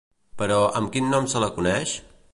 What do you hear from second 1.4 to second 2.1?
la coneix?